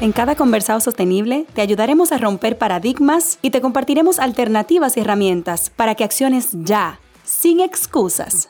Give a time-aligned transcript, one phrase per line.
[0.00, 5.68] En cada conversado sostenible te ayudaremos a romper paradigmas y te compartiremos alternativas y herramientas
[5.68, 8.48] para que acciones ya, sin excusas.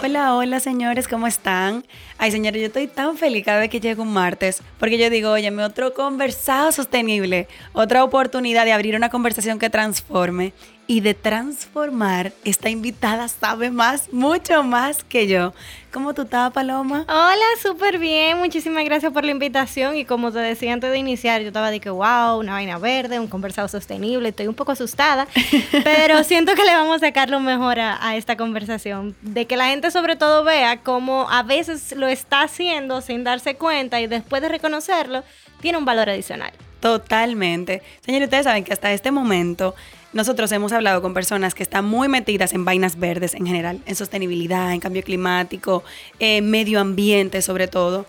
[0.00, 1.84] Hola, hola señores, ¿cómo están?
[2.18, 5.30] Ay señores, yo estoy tan feliz cada vez que llega un martes, porque yo digo,
[5.32, 10.52] oye, otro conversado sostenible, otra oportunidad de abrir una conversación que transforme
[10.90, 15.54] y de transformar, esta invitada sabe más, mucho más que yo.
[15.92, 17.04] ¿Cómo tú estás, Paloma?
[17.08, 18.38] Hola, súper bien.
[18.38, 19.96] Muchísimas gracias por la invitación.
[19.96, 23.20] Y como te decía antes de iniciar, yo estaba de que, wow, una vaina verde,
[23.20, 24.30] un conversado sostenible.
[24.30, 25.28] Estoy un poco asustada,
[25.84, 29.14] pero siento que le vamos a sacar lo mejor a, a esta conversación.
[29.22, 33.54] De que la gente sobre todo vea cómo a veces lo está haciendo sin darse
[33.54, 35.22] cuenta y después de reconocerlo,
[35.60, 36.50] tiene un valor adicional.
[36.80, 37.82] Totalmente.
[38.00, 39.76] Señores, ustedes saben que hasta este momento
[40.12, 43.94] nosotros hemos hablado con personas que están muy metidas en vainas verdes en general, en
[43.94, 45.84] sostenibilidad, en cambio climático,
[46.18, 48.06] en medio ambiente sobre todo.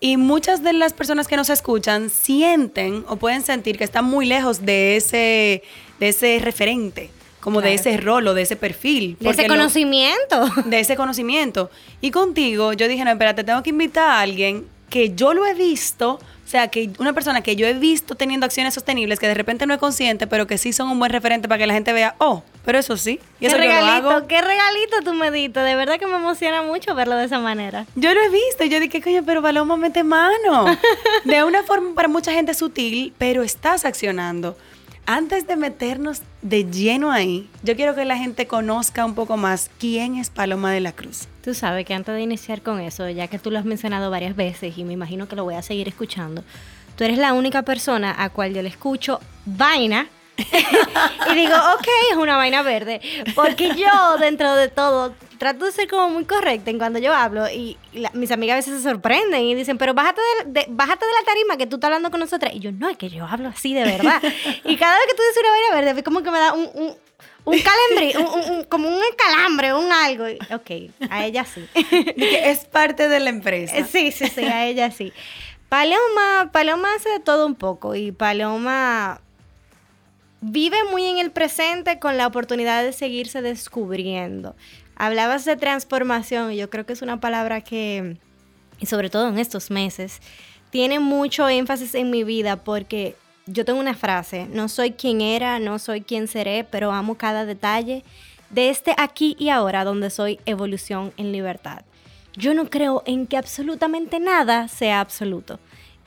[0.00, 4.26] Y muchas de las personas que nos escuchan sienten o pueden sentir que están muy
[4.26, 5.62] lejos de ese,
[5.98, 9.16] de ese referente, como de ese rol o de ese perfil.
[9.18, 10.48] De ese conocimiento.
[10.66, 11.70] de ese conocimiento.
[12.00, 15.54] Y contigo yo dije, no, espérate, tengo que invitar a alguien que yo lo he
[15.54, 19.34] visto o sea, que una persona que yo he visto teniendo acciones sostenibles, que de
[19.34, 21.92] repente no es consciente, pero que sí son un buen referente para que la gente
[21.92, 23.20] vea, oh, pero eso sí.
[23.38, 25.60] Y eso ¿Qué regalito, qué regalito tú me diste.
[25.60, 27.84] De verdad que me emociona mucho verlo de esa manera.
[27.96, 28.64] Yo lo he visto.
[28.64, 30.74] Yo dije, coño, pero Paloma mete mano.
[31.26, 34.56] de una forma para mucha gente sutil, pero estás accionando
[35.08, 39.70] antes de meternos de lleno ahí, yo quiero que la gente conozca un poco más
[39.78, 41.28] quién es Paloma de la Cruz.
[41.42, 44.36] Tú sabes que antes de iniciar con eso, ya que tú lo has mencionado varias
[44.36, 46.44] veces y me imagino que lo voy a seguir escuchando,
[46.94, 50.08] tú eres la única persona a cual yo le escucho vaina
[51.30, 53.00] y digo, ok, es una vaina verde.
[53.34, 57.48] Porque yo, dentro de todo, trato de ser como muy correcta en cuando yo hablo
[57.48, 57.76] y
[58.14, 61.56] mis amigas a veces se sorprenden y dicen, pero bájate de, bájate de la tarima
[61.56, 62.52] que tú estás hablando con nosotras.
[62.54, 64.22] Y yo, no, es que yo hablo así de verdad.
[64.64, 66.70] y cada vez que tú dices una vaina verde, es como que me da un,
[66.74, 66.96] un
[67.44, 70.24] un calambri, un, como un calambre, un algo.
[70.54, 71.66] Ok, a ella sí.
[71.74, 73.86] es parte de la empresa.
[73.86, 75.12] Sí, sí, sí, a ella sí.
[75.68, 79.20] Paloma, Paloma hace de todo un poco y Paloma
[80.40, 84.54] vive muy en el presente con la oportunidad de seguirse descubriendo.
[84.96, 88.16] Hablabas de transformación yo creo que es una palabra que,
[88.84, 90.20] sobre todo en estos meses,
[90.70, 93.16] tiene mucho énfasis en mi vida porque
[93.46, 97.46] yo tengo una frase, no soy quien era, no soy quien seré, pero amo cada
[97.46, 98.04] detalle
[98.50, 101.82] de este aquí y ahora donde soy evolución en libertad.
[102.36, 105.58] Yo no creo en que absolutamente nada sea absoluto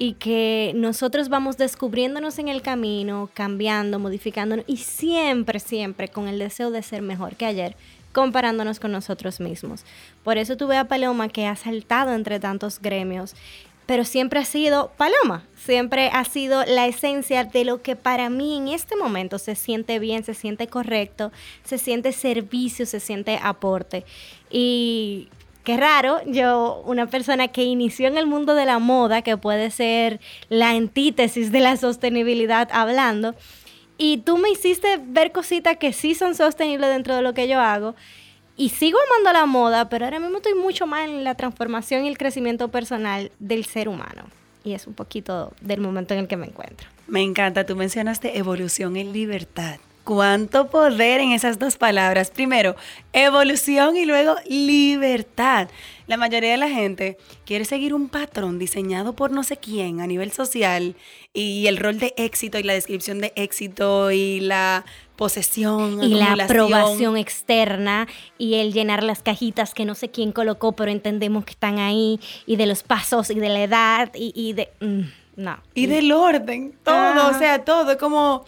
[0.01, 6.39] y que nosotros vamos descubriéndonos en el camino, cambiando, modificándonos y siempre, siempre con el
[6.39, 7.75] deseo de ser mejor que ayer,
[8.11, 9.85] comparándonos con nosotros mismos.
[10.23, 13.35] Por eso tuve a Paloma que ha saltado entre tantos gremios,
[13.85, 18.57] pero siempre ha sido Paloma, siempre ha sido la esencia de lo que para mí
[18.57, 21.31] en este momento se siente bien, se siente correcto,
[21.63, 24.03] se siente servicio, se siente aporte.
[24.49, 25.27] Y
[25.63, 29.69] Qué raro, yo, una persona que inició en el mundo de la moda, que puede
[29.69, 33.35] ser la antítesis de la sostenibilidad hablando,
[33.97, 37.59] y tú me hiciste ver cositas que sí son sostenibles dentro de lo que yo
[37.59, 37.95] hago,
[38.57, 42.07] y sigo amando la moda, pero ahora mismo estoy mucho más en la transformación y
[42.07, 44.23] el crecimiento personal del ser humano.
[44.63, 46.87] Y es un poquito del momento en el que me encuentro.
[47.07, 52.31] Me encanta, tú mencionaste evolución en libertad cuánto poder en esas dos palabras.
[52.31, 52.75] Primero,
[53.13, 55.69] evolución y luego libertad.
[56.07, 60.07] La mayoría de la gente quiere seguir un patrón diseñado por no sé quién a
[60.07, 60.95] nivel social
[61.33, 64.83] y el rol de éxito y la descripción de éxito y la
[65.15, 68.07] posesión y la aprobación externa
[68.37, 72.19] y el llenar las cajitas que no sé quién colocó pero entendemos que están ahí
[72.45, 75.01] y de los pasos y de la edad y, de mm,
[75.35, 78.45] no y del orden todo o sea todo como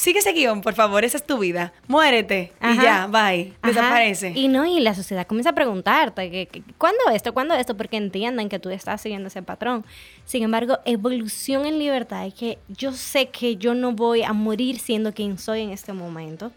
[0.00, 1.74] Sigue ese guion, por favor, esa es tu vida.
[1.86, 4.32] Muérete y ya, bye, desaparece.
[4.34, 7.34] Y no, y la sociedad comienza a preguntarte, que, ¿cuándo esto?
[7.34, 7.76] ¿Cuándo esto?
[7.76, 9.84] Porque entienden que tú estás siguiendo ese patrón.
[10.24, 14.78] Sin embargo, evolución en libertad es que yo sé que yo no voy a morir
[14.78, 16.50] siendo quien soy en este momento,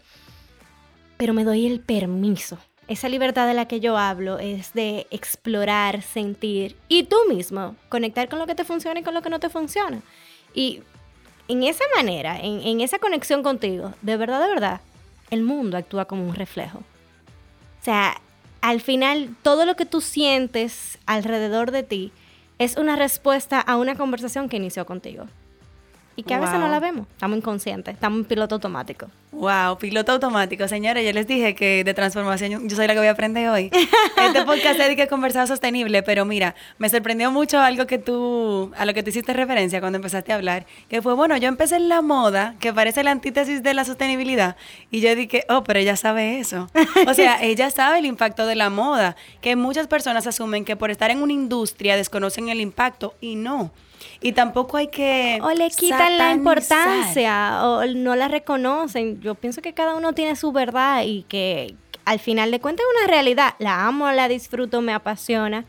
[1.18, 2.56] pero me doy el permiso
[2.88, 8.28] esa libertad de la que yo hablo es de explorar, sentir y tú mismo conectar
[8.28, 10.02] con lo que te funciona y con lo que no te funciona.
[10.54, 10.82] Y
[11.48, 14.80] en esa manera, en, en esa conexión contigo, de verdad, de verdad,
[15.30, 16.78] el mundo actúa como un reflejo.
[16.78, 18.20] O sea,
[18.60, 22.12] al final, todo lo que tú sientes alrededor de ti
[22.58, 25.26] es una respuesta a una conversación que inició contigo.
[26.16, 27.06] Y que a veces no la vemos.
[27.12, 29.08] Estamos inconscientes, estamos en piloto automático.
[29.32, 30.68] Wow, piloto automático.
[30.68, 33.70] Señores, yo les dije que de transformación yo soy la que voy a aprender hoy.
[34.16, 38.70] este podcast es de que conversar sostenible, pero mira, me sorprendió mucho algo que tú,
[38.76, 41.76] a lo que tú hiciste referencia cuando empezaste a hablar, que fue, bueno, yo empecé
[41.76, 44.56] en la moda, que parece la antítesis de la sostenibilidad,
[44.92, 46.68] y yo dije, oh, pero ella sabe eso.
[47.08, 50.92] O sea, ella sabe el impacto de la moda, que muchas personas asumen que por
[50.92, 53.72] estar en una industria desconocen el impacto, y no.
[54.20, 55.38] Y tampoco hay que...
[55.42, 59.20] O le quitan la importancia o no la reconocen.
[59.20, 61.74] Yo pienso que cada uno tiene su verdad y que
[62.04, 63.54] al final de cuentas es una realidad.
[63.58, 65.64] La amo, la disfruto, me apasiona,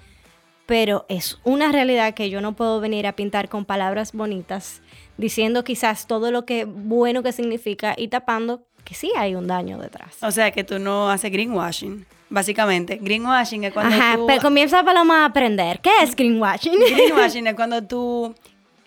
[0.66, 4.82] pero es una realidad que yo no puedo venir a pintar con palabras bonitas,
[5.18, 9.78] diciendo quizás todo lo que bueno que significa y tapando que sí hay un daño
[9.80, 10.18] detrás.
[10.22, 12.06] O sea, que tú no haces greenwashing.
[12.36, 14.28] Básicamente, greenwashing es cuando Ajá, tú...
[14.28, 15.80] pero comienza Paloma a aprender.
[15.80, 16.78] ¿Qué es greenwashing?
[16.94, 18.36] Greenwashing es cuando tú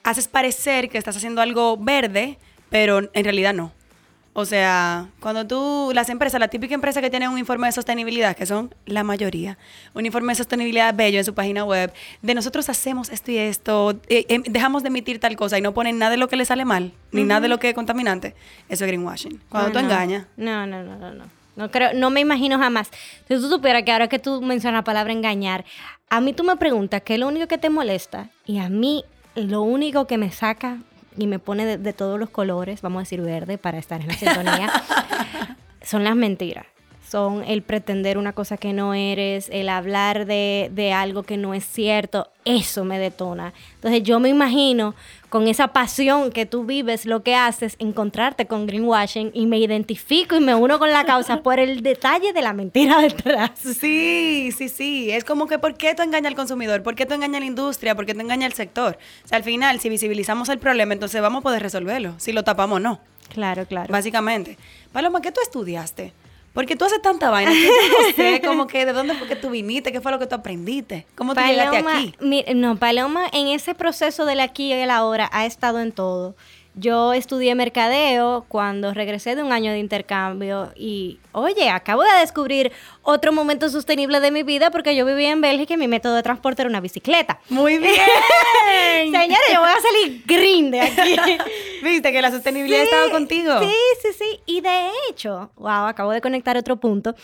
[0.05, 3.73] haces parecer que estás haciendo algo verde, pero en realidad no.
[4.35, 8.37] O sea, cuando tú, las empresas, la típica empresa que tiene un informe de sostenibilidad,
[8.37, 9.57] que son la mayoría,
[9.95, 11.91] un informe de sostenibilidad bello en su página web,
[12.21, 15.73] de nosotros hacemos esto y esto, eh, eh, dejamos de emitir tal cosa y no
[15.73, 18.35] ponen nada de lo que le sale mal, ni nada de lo que es contaminante,
[18.69, 19.41] eso es greenwashing.
[19.49, 19.89] Cuando tú Ah, no.
[19.89, 20.27] engañas.
[20.37, 21.38] No, no, no, no, no.
[21.59, 22.89] No creo, no me imagino jamás.
[23.27, 25.65] Si tú supieras que ahora que tú mencionas la palabra engañar,
[26.09, 29.05] a mí tú me preguntas qué es lo único que te molesta y a mí
[29.35, 30.79] lo único que me saca
[31.17, 34.07] y me pone de, de todos los colores, vamos a decir verde para estar en
[34.07, 34.71] la sintonía,
[35.83, 36.65] son las mentiras.
[37.09, 41.55] Son el pretender una cosa que no eres, el hablar de, de algo que no
[41.55, 43.55] es cierto, eso me detona.
[43.77, 44.95] Entonces yo me imagino
[45.29, 50.37] con esa pasión que tú vives, lo que haces, encontrarte con greenwashing y me identifico
[50.37, 53.53] y me uno con la causa por el detalle de la mentira detrás.
[53.59, 55.11] Sí, sí, sí.
[55.11, 56.83] Es como que ¿por qué tú engañas al consumidor?
[56.83, 57.95] ¿Por qué tú engañas a la industria?
[57.95, 58.99] ¿Por qué tú engañas al sector?
[59.25, 62.15] O sea, al final, si visibilizamos el problema, entonces vamos a poder resolverlo.
[62.19, 63.01] Si lo tapamos, no.
[63.29, 63.93] Claro, claro.
[63.93, 64.57] Básicamente.
[64.93, 66.13] Paloma, ¿qué tú estudiaste?
[66.55, 69.37] Porque tú haces tanta vaina que yo no sé como que de dónde fue que
[69.37, 72.15] tú viniste, qué fue lo que tú aprendiste, cómo tú llegaste aquí.
[72.21, 76.35] mi- no, Paloma en ese proceso del aquí y el ahora ha estado en todo.
[76.81, 82.71] Yo estudié mercadeo cuando regresé de un año de intercambio y, oye, acabo de descubrir
[83.03, 86.23] otro momento sostenible de mi vida porque yo vivía en Bélgica y mi método de
[86.23, 87.41] transporte era una bicicleta.
[87.49, 87.95] Muy bien.
[89.11, 91.17] Señores, yo voy a salir green de aquí.
[91.83, 93.59] Viste que la sostenibilidad ha estado contigo.
[93.61, 94.41] Sí, sí, sí.
[94.47, 97.15] Y de hecho, wow, acabo de conectar otro punto.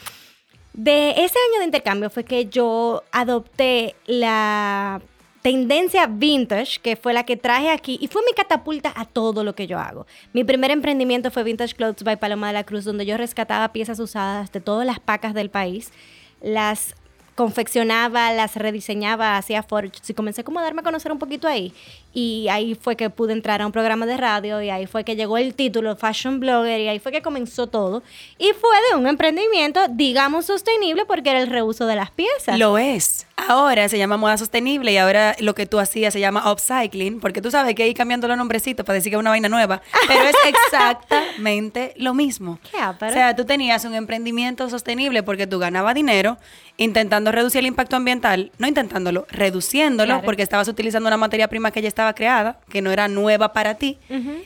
[0.73, 5.01] De ese año de intercambio fue que yo adopté la
[5.45, 9.55] tendencia vintage, que fue la que traje aquí, y fue mi catapulta a todo lo
[9.55, 10.07] que yo hago.
[10.33, 14.01] Mi primer emprendimiento fue Vintage Clothes by Paloma de la Cruz, donde yo rescataba piezas
[14.01, 15.93] usadas de todas las pacas del país,
[16.41, 16.95] las
[17.35, 21.75] confeccionaba, las rediseñaba, hacía forges y comencé como a darme a conocer un poquito ahí.
[22.17, 25.17] Y ahí fue que pude entrar a un programa de radio y ahí fue que
[25.17, 28.05] llegó el título Fashion Blogger y ahí fue que comenzó todo.
[28.39, 32.57] Y fue de un emprendimiento, digamos, sostenible porque era el reuso de las piezas.
[32.59, 33.27] Lo es.
[33.49, 37.43] Ahora se llama moda sostenible y ahora lo que tú hacías se llama upcycling, porque
[37.43, 40.23] tú sabes que hay cambiando los nombrecitos para decir que es una vaina nueva, pero
[40.23, 42.59] es exactamente lo mismo.
[42.71, 43.11] Qué ápero.
[43.11, 46.39] O sea, tú tenías un emprendimiento sostenible porque tú ganabas dinero
[46.77, 50.25] intentando reducir el impacto ambiental, no intentándolo, reduciéndolo Claro.
[50.25, 53.77] porque estabas utilizando una materia prima que ya estaba creada, que no era nueva para
[53.77, 53.99] ti,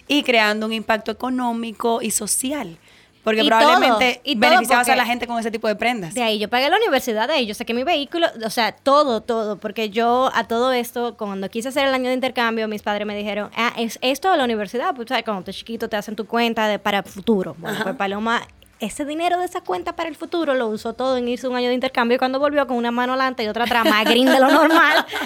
[0.06, 2.78] y creando un impacto económico y social.
[3.24, 6.14] Porque Y probablemente todo, y todo beneficiabas a la gente con ese tipo de prendas.
[6.14, 9.20] De ahí yo pagué la universidad, de ahí yo saqué mi vehículo, o sea, todo,
[9.20, 13.06] todo, porque yo a todo esto, cuando quise hacer el año de intercambio, mis padres
[13.06, 16.16] me dijeron, ah, es esto de la universidad, pues sabes, cuando tú chiquito te hacen
[16.16, 17.54] tu cuenta de, para el futuro.
[17.58, 18.46] Bueno, pues Paloma,
[18.80, 21.68] ese dinero de esa cuenta para el futuro lo usó todo en irse un año
[21.68, 24.40] de intercambio y cuando volvió con una mano adelante y otra atrás, más green de
[24.40, 25.04] lo normal.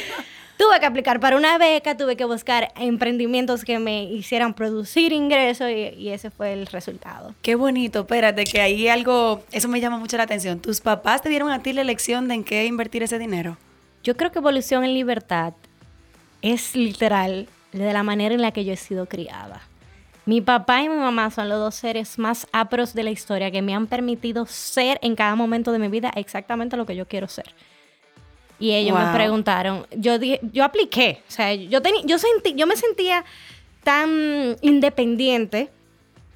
[0.63, 5.69] Tuve que aplicar para una beca, tuve que buscar emprendimientos que me hicieran producir ingresos
[5.69, 7.35] y, y ese fue el resultado.
[7.43, 10.61] Qué bonito, espérate, que ahí algo, eso me llama mucho la atención.
[10.61, 13.59] ¿Tus papás te dieron a ti la elección de en qué invertir ese dinero?
[14.05, 15.55] Yo creo que evolución en libertad
[16.43, 19.63] es literal de la manera en la que yo he sido criada.
[20.27, 23.63] Mi papá y mi mamá son los dos seres más apros de la historia que
[23.63, 27.27] me han permitido ser en cada momento de mi vida exactamente lo que yo quiero
[27.27, 27.53] ser.
[28.63, 29.09] Y ellos Wow.
[29.09, 33.25] me preguntaron, yo dije, yo apliqué, o sea, yo tenía, yo sentí, yo me sentía
[33.83, 35.69] tan independiente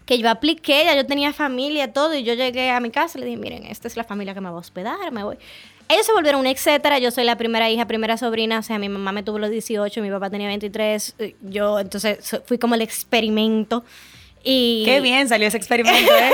[0.07, 3.21] que yo apliqué, ya yo tenía familia, todo, y yo llegué a mi casa y
[3.21, 5.37] le dije, miren, esta es la familia que me va a hospedar, me voy.
[5.89, 8.89] Ellos se volvieron un etcétera, yo soy la primera hija, primera sobrina, o sea, mi
[8.89, 12.83] mamá me tuvo los 18, mi papá tenía 23, eh, yo entonces fui como el
[12.83, 13.85] experimento.
[14.43, 16.33] Y, Qué bien salió ese experimento, ¿eh?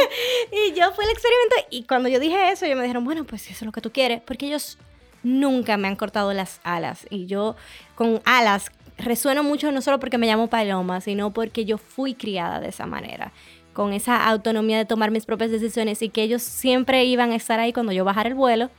[0.52, 3.42] y yo fui el experimento y cuando yo dije eso, ellos me dijeron, bueno, pues
[3.44, 4.78] eso es lo que tú quieres, porque ellos
[5.22, 7.06] nunca me han cortado las alas.
[7.10, 7.56] Y yo
[7.94, 12.60] con alas resueno mucho no solo porque me llamo Paloma, sino porque yo fui criada
[12.60, 13.32] de esa manera.
[13.72, 17.58] Con esa autonomía de tomar mis propias decisiones y que ellos siempre iban a estar
[17.58, 18.70] ahí cuando yo bajara el vuelo,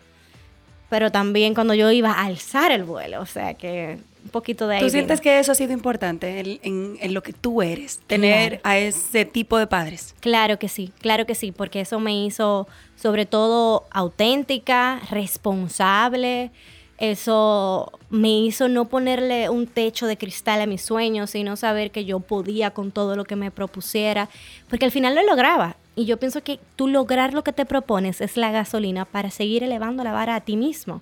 [0.89, 4.77] pero también cuando yo iba a alzar el vuelo, o sea que un poquito de
[4.77, 4.81] ahí.
[4.81, 8.77] ¿Tú sientes que eso ha sido importante en, en, lo que tú eres, tener a
[8.77, 10.15] ese tipo de padres?
[10.19, 16.51] Claro que sí, claro que sí, porque eso me hizo sobre todo auténtica, responsable,
[16.97, 22.05] eso me hizo no ponerle un techo de cristal a mis sueños, sino saber que
[22.05, 24.29] yo podía con todo lo que me propusiera,
[24.69, 25.75] porque al final lo lograba.
[25.95, 29.63] Y yo pienso que tú lograr lo que te propones es la gasolina para seguir
[29.63, 31.01] elevando la vara a ti mismo.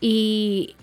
[0.00, 0.76] Y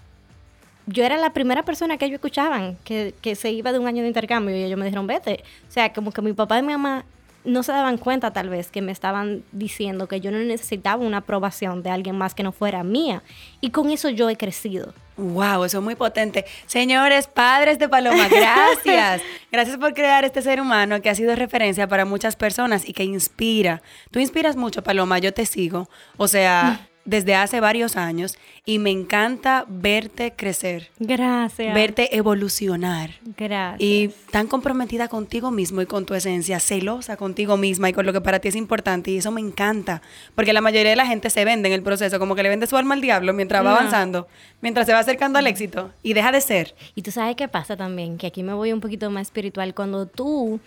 [0.88, 4.02] yo era la primera persona que ellos escuchaban que, que se iba de un año
[4.02, 5.44] de intercambio y ellos me dijeron, vete.
[5.68, 7.06] O sea, como que mi papá y mi mamá
[7.46, 11.18] no se daban cuenta tal vez que me estaban diciendo que yo no necesitaba una
[11.18, 13.24] aprobación de alguien más que no fuera mía.
[13.62, 14.94] Y con eso yo he crecido.
[15.18, 16.46] Wow, eso es muy potente.
[16.66, 19.22] Señores, padres de Paloma, gracias.
[19.52, 23.04] gracias por crear este ser humano que ha sido referencia para muchas personas y que
[23.04, 23.82] inspira.
[24.12, 25.88] Tú inspiras mucho, Paloma, yo te sigo.
[26.18, 30.90] O sea, desde hace varios años y me encanta verte crecer.
[31.00, 31.74] Gracias.
[31.74, 33.12] Verte evolucionar.
[33.38, 33.80] Gracias.
[33.80, 38.14] Y tan comprometida contigo mismo y con tu esencia, celosa contigo misma y con lo
[38.14, 39.12] que para ti es importante.
[39.12, 40.02] Y eso me encanta.
[40.34, 42.68] Porque la mayoría de la gente se vende en el proceso, como que le vende
[42.68, 44.28] su alma al diablo mientras va avanzando,
[44.62, 46.76] mientras se va acercando al éxito y deja de ser.
[46.96, 49.76] Y tú sabes qué pasa también, que aquí me voy un poquito más espiritual.
[49.76, 50.60] Cuando tú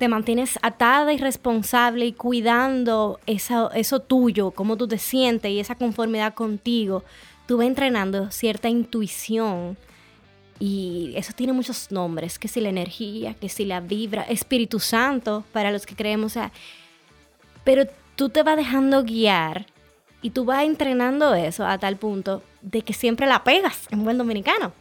[0.00, 5.60] te mantienes atada y responsable y cuidando eso, eso tuyo, cómo tú te sientes y
[5.60, 7.04] esa conformidad contigo,
[7.46, 9.76] tú vas entrenando cierta intuición
[10.58, 15.44] y eso tiene muchos nombres, que si la energía, que si la vibra, Espíritu Santo,
[15.52, 16.50] para los que creemos, o sea,
[17.62, 17.84] pero
[18.16, 19.66] tú te vas dejando guiar
[20.22, 24.16] y tú vas entrenando eso a tal punto de que siempre la pegas en buen
[24.16, 24.72] dominicano.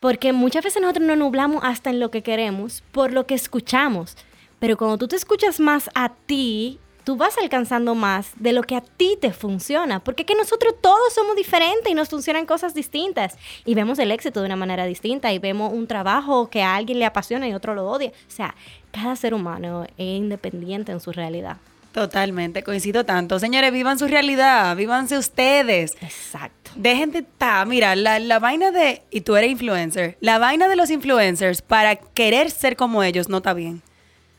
[0.00, 4.18] Porque muchas veces nosotros nos nublamos hasta en lo que queremos por lo que escuchamos.
[4.64, 8.76] Pero cuando tú te escuchas más a ti, tú vas alcanzando más de lo que
[8.76, 10.02] a ti te funciona.
[10.02, 13.36] Porque que nosotros todos somos diferentes y nos funcionan cosas distintas.
[13.66, 16.98] Y vemos el éxito de una manera distinta y vemos un trabajo que a alguien
[16.98, 18.08] le apasiona y otro lo odia.
[18.08, 18.54] O sea,
[18.90, 21.58] cada ser humano es independiente en su realidad.
[21.92, 23.38] Totalmente, coincido tanto.
[23.38, 25.94] Señores, vivan su realidad, vívanse ustedes.
[26.00, 26.70] Exacto.
[26.74, 30.76] Dejen de estar, mira, la, la, vaina de, y tú eres influencer, la vaina de
[30.76, 33.82] los influencers para querer ser como ellos no está bien.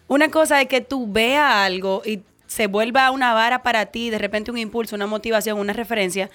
[0.08, 4.20] Una cosa es que tú veas algo y se vuelva una vara para ti, de
[4.20, 6.30] repente un impulso, una motivación, una referencia,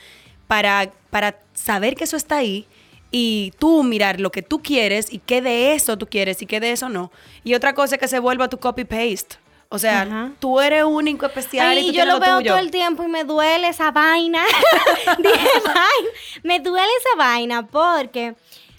[0.46, 2.66] para, para saber que eso está ahí
[3.12, 6.60] y tú mirar lo que tú quieres y qué de eso tú quieres y qué
[6.60, 7.10] de eso no.
[7.44, 9.36] Y otra cosa es que se vuelva tu copy-paste.
[9.68, 10.32] O sea, Ajá.
[10.40, 11.68] tú eres único, especial.
[11.68, 12.50] Ay, y tú yo lo, lo veo tuyo.
[12.50, 14.42] todo el tiempo y me duele esa vaina.
[15.18, 16.10] Dije, vaina.
[16.42, 18.34] Me duele esa vaina porque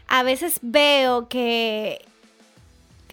[0.07, 2.05] a veces veo que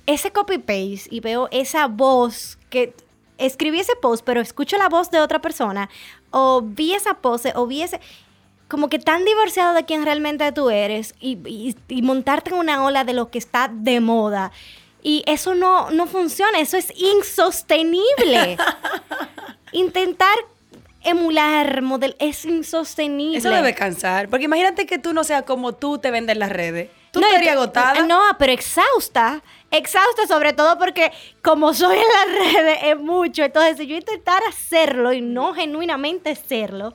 [0.09, 2.95] ese copy-paste y veo esa voz que
[3.37, 5.91] escribí ese post, pero escucho la voz de otra persona,
[6.31, 8.01] o vi esa pose, o vi ese
[8.69, 12.85] como que tan divorciado de quien realmente tú eres y, y, y, montarte en una
[12.85, 14.53] ola de lo que está de moda.
[15.03, 18.59] Y eso no, no funciona, eso es insostenible.
[19.73, 20.37] Intentar
[21.03, 23.39] emular model es insostenible.
[23.39, 26.51] Eso debe cansar, porque imagínate que tú no seas como tú te vendes en las
[26.51, 26.91] redes.
[27.11, 28.03] Tú no, estarías agotada.
[28.07, 29.43] No, pero exhausta.
[29.71, 31.13] Exhausta sobre todo porque
[31.43, 33.45] como soy en las redes es mucho.
[33.45, 36.95] Entonces, si yo intentara hacerlo y no genuinamente serlo,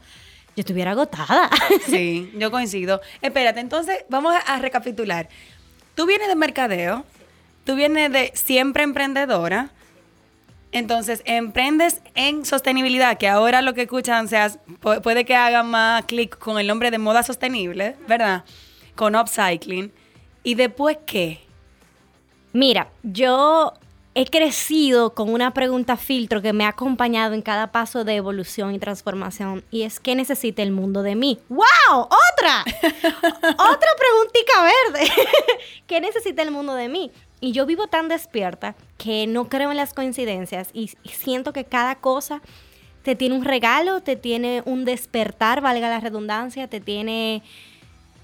[0.55, 1.49] yo estuviera agotada.
[1.85, 3.01] Sí, yo coincido.
[3.21, 5.29] Espérate, entonces vamos a, recapitular.
[5.95, 7.05] Tú vienes de mercadeo,
[7.65, 9.69] tú vienes de siempre emprendedora.
[10.71, 14.51] Entonces, emprendes en sostenibilidad, que ahora lo que escuchan sea,
[15.03, 18.43] puede que hagan más clic con el nombre de moda sostenible, ¿verdad?
[18.95, 19.91] Con upcycling.
[20.43, 21.41] ¿Y después qué?
[22.51, 23.73] Mira, yo
[24.15, 28.75] he crecido con una pregunta filtro que me ha acompañado en cada paso de evolución
[28.75, 31.39] y transformación y es ¿qué necesita el mundo de mí?
[31.49, 31.63] ¡Wow!
[31.91, 32.63] ¡Otra!
[32.93, 35.11] ¡Otra preguntita verde!
[35.87, 37.11] ¿Qué necesita el mundo de mí?
[37.39, 41.95] Y yo vivo tan despierta que no creo en las coincidencias y siento que cada
[41.95, 42.41] cosa
[43.03, 47.43] te tiene un regalo, te tiene un despertar, valga la redundancia, te tiene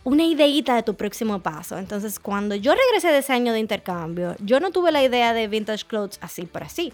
[0.10, 1.78] una ideita de tu próximo paso.
[1.78, 5.48] Entonces, cuando yo regresé de ese año de intercambio, yo no tuve la idea de
[5.48, 6.92] vintage clothes así por así.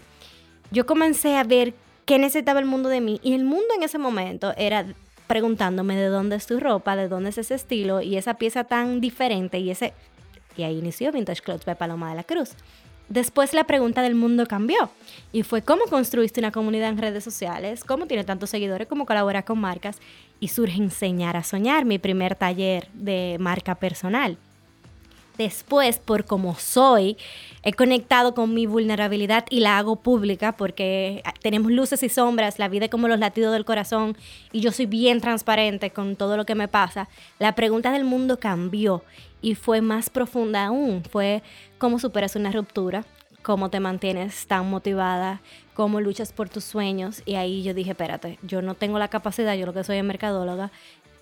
[0.70, 3.20] yo comencé a ver qué necesitaba el mundo de mí.
[3.22, 4.84] Y el mundo en ese momento era
[5.26, 9.00] preguntándome de dónde es tu ropa, de dónde es ese estilo y esa pieza tan
[9.00, 9.94] diferente y ese...
[10.56, 12.50] Y ahí inició Vintage Clothes by Paloma de la Cruz.
[13.08, 14.90] Después la pregunta del mundo cambió
[15.32, 19.44] y fue cómo construiste una comunidad en redes sociales, cómo tiene tantos seguidores, cómo colabora
[19.44, 19.98] con marcas
[20.40, 24.36] y surge enseñar a soñar, mi primer taller de marca personal.
[25.38, 27.18] Después, por como soy,
[27.62, 32.68] he conectado con mi vulnerabilidad y la hago pública porque tenemos luces y sombras, la
[32.68, 34.16] vida es como los latidos del corazón
[34.50, 37.08] y yo soy bien transparente con todo lo que me pasa.
[37.38, 39.04] La pregunta del mundo cambió
[39.46, 41.04] y fue más profunda aún.
[41.08, 41.40] Fue
[41.78, 43.04] cómo superas una ruptura,
[43.42, 45.40] cómo te mantienes tan motivada,
[45.72, 47.22] cómo luchas por tus sueños.
[47.26, 50.04] Y ahí yo dije, espérate, yo no tengo la capacidad, yo lo que soy es
[50.04, 50.72] mercadóloga,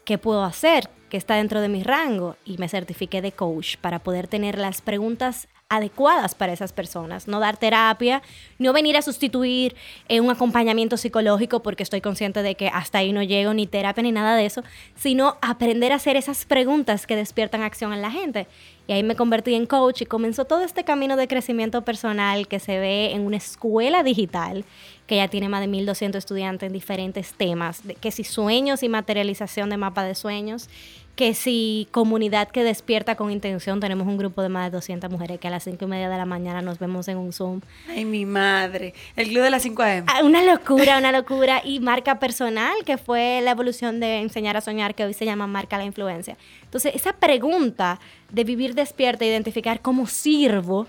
[0.07, 0.89] ¿qué puedo hacer?
[1.11, 4.83] que está dentro de mi rango y me certifiqué de coach para poder tener las
[4.83, 8.23] preguntas adecuadas para esas personas, no dar terapia,
[8.59, 9.75] no venir a sustituir
[10.09, 14.03] eh, un acompañamiento psicológico porque estoy consciente de que hasta ahí no llego ni terapia
[14.03, 14.63] ni nada de eso,
[14.95, 18.47] sino aprender a hacer esas preguntas que despiertan acción en la gente.
[18.87, 22.59] Y ahí me convertí en coach y comenzó todo este camino de crecimiento personal que
[22.59, 24.65] se ve en una escuela digital
[25.07, 28.89] que ya tiene más de 1.200 estudiantes en diferentes temas, de que si sueños y
[28.89, 30.69] materialización de mapa de sueños,
[31.17, 35.39] que si comunidad que despierta con intención, tenemos un grupo de más de 200 mujeres
[35.39, 37.61] que a las 5 y media de la mañana nos vemos en un Zoom.
[37.89, 38.95] Ay, mi madre.
[39.15, 40.05] El club de las 5 AM.
[40.09, 41.63] Ah, una locura, una locura.
[41.65, 45.47] Y marca personal, que fue la evolución de enseñar a soñar, que hoy se llama
[45.47, 46.37] marca la influencia.
[46.65, 50.89] Entonces, esa pregunta de vivir despierta, identificar cómo sirvo,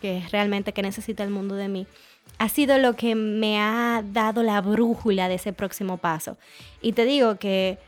[0.00, 1.86] que es realmente que necesita el mundo de mí,
[2.38, 6.38] ha sido lo que me ha dado la brújula de ese próximo paso.
[6.80, 7.78] Y te digo que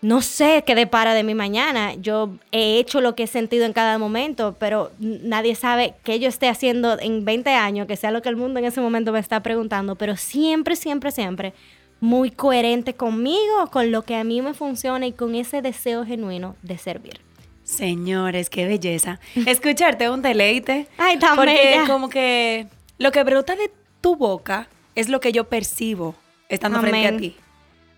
[0.00, 1.94] no sé qué depara de mi mañana.
[1.94, 6.28] Yo he hecho lo que he sentido en cada momento, pero nadie sabe qué yo
[6.28, 9.18] esté haciendo en 20 años, que sea lo que el mundo en ese momento me
[9.18, 11.54] está preguntando, pero siempre, siempre, siempre
[12.00, 16.56] muy coherente conmigo, con lo que a mí me funciona y con ese deseo genuino
[16.62, 17.20] de servir.
[17.64, 19.20] Señores, qué belleza.
[19.46, 20.86] Escucharte un deleite.
[20.96, 22.66] Ay, tan Porque como que
[22.98, 26.14] lo que brota de tu boca es lo que yo percibo
[26.48, 27.36] estando frente a ti.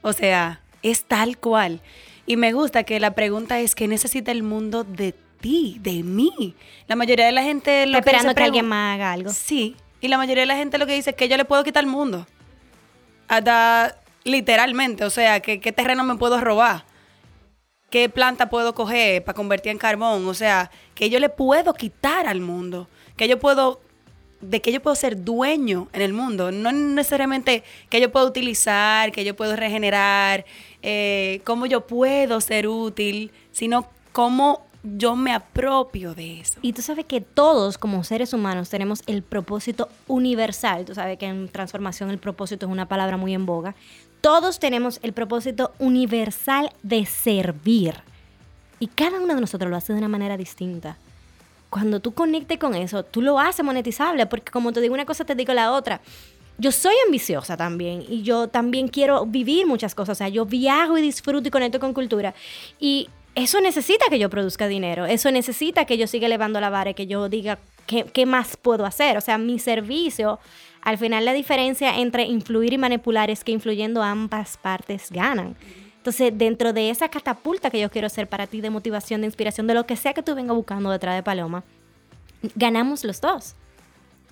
[0.02, 1.80] O sea, es tal cual.
[2.26, 6.54] Y me gusta que la pregunta es, ¿qué necesita el mundo de ti, de mí?
[6.86, 7.86] La mayoría de la gente...
[7.86, 9.30] Lo Está esperando que, alguien más haga algo.
[9.30, 9.76] Sí.
[10.00, 11.82] Y la mayoría de la gente lo que dice es que yo le puedo quitar
[11.82, 12.26] el mundo.
[13.28, 15.04] Hasta literalmente.
[15.04, 16.84] O sea, ¿qué, qué terreno me puedo robar?
[17.90, 20.28] ¿Qué planta puedo coger para convertir en carbón?
[20.28, 22.88] O sea, que yo le puedo quitar al mundo.
[23.16, 23.80] Que yo puedo
[24.40, 29.12] de que yo puedo ser dueño en el mundo, no necesariamente que yo puedo utilizar,
[29.12, 30.44] que yo puedo regenerar,
[30.82, 36.58] eh, cómo yo puedo ser útil, sino cómo yo me apropio de eso.
[36.62, 40.84] Y tú sabes que todos como seres humanos tenemos el propósito universal.
[40.84, 43.74] Tú sabes que en transformación el propósito es una palabra muy en boga.
[44.20, 47.94] Todos tenemos el propósito universal de servir.
[48.78, 50.96] Y cada uno de nosotros lo hace de una manera distinta.
[51.68, 55.24] Cuando tú conectes con eso, tú lo haces monetizable, porque como te digo una cosa,
[55.24, 56.00] te digo la otra
[56.60, 60.16] yo soy ambiciosa también y yo también quiero vivir muchas cosas.
[60.16, 62.34] O sea, yo viajo y disfruto y conecto con cultura.
[62.78, 65.06] Y eso necesita que yo produzca dinero.
[65.06, 68.84] Eso necesita que yo siga elevando la vara que yo diga qué, qué más puedo
[68.84, 69.16] hacer.
[69.16, 70.38] O sea, mi servicio,
[70.82, 75.56] al final la diferencia entre influir y manipular es que influyendo ambas partes ganan.
[75.96, 79.66] Entonces, dentro de esa catapulta que yo quiero hacer para ti de motivación, de inspiración,
[79.66, 81.64] de lo que sea que tú vengas buscando detrás de Paloma,
[82.54, 83.54] ganamos los dos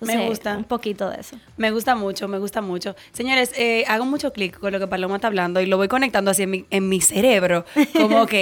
[0.01, 0.57] me gusta.
[0.57, 1.37] Un poquito de eso.
[1.57, 2.95] Me gusta mucho, me gusta mucho.
[3.11, 6.31] Señores, eh, hago mucho clic con lo que Paloma está hablando y lo voy conectando
[6.31, 7.65] así en mi, en mi cerebro.
[7.93, 8.33] Como, ok,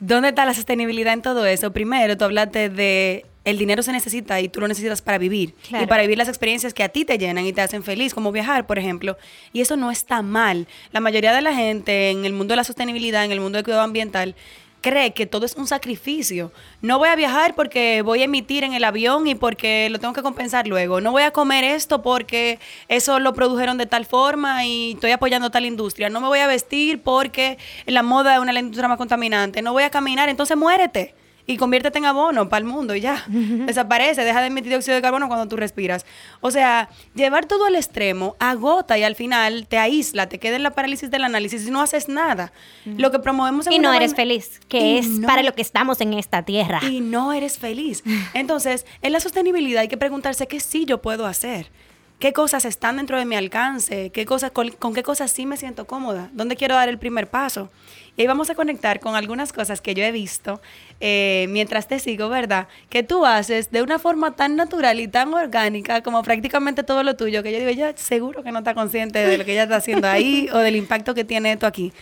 [0.00, 1.72] ¿dónde está la sostenibilidad en todo eso?
[1.72, 5.54] Primero, tú hablaste de el dinero se necesita y tú lo necesitas para vivir.
[5.80, 8.30] Y para vivir las experiencias que a ti te llenan y te hacen feliz, como
[8.30, 9.16] viajar, por ejemplo.
[9.54, 10.66] Y eso no está mal.
[10.92, 13.64] La mayoría de la gente en el mundo de la sostenibilidad, en el mundo del
[13.64, 14.34] cuidado ambiental,
[14.80, 16.52] cree que todo es un sacrificio.
[16.82, 20.14] No voy a viajar porque voy a emitir en el avión y porque lo tengo
[20.14, 21.00] que compensar luego.
[21.00, 25.50] No voy a comer esto porque eso lo produjeron de tal forma y estoy apoyando
[25.50, 26.10] tal industria.
[26.10, 29.62] No me voy a vestir porque la moda es una industrias más contaminantes.
[29.62, 31.14] No voy a caminar, entonces muérete
[31.48, 33.24] y conviértete en abono para el mundo y ya.
[33.26, 36.04] Desaparece, deja de emitir dióxido de carbono cuando tú respiras.
[36.42, 40.62] O sea, llevar todo al extremo agota y al final te aísla, te queda en
[40.62, 42.52] la parálisis del análisis y no haces nada.
[42.84, 46.42] Lo que promovemos Y no eres feliz, que es para lo que estamos en esta
[46.42, 46.80] tierra.
[46.82, 48.04] Y no eres feliz.
[48.34, 51.70] Entonces, en la sostenibilidad hay que preguntarse qué sí yo puedo hacer
[52.18, 55.86] qué cosas están dentro de mi alcance, qué cosas, con, qué cosas sí me siento
[55.86, 57.70] cómoda, dónde quiero dar el primer paso.
[58.18, 60.60] Y vamos a conectar con algunas cosas que yo he visto
[60.98, 62.66] eh, mientras te sigo, ¿verdad?
[62.90, 67.14] Que tú haces de una forma tan natural y tan orgánica como prácticamente todo lo
[67.14, 69.76] tuyo, que yo digo, ya seguro que no está consciente de lo que ella está
[69.76, 71.92] haciendo ahí o del impacto que tiene esto aquí.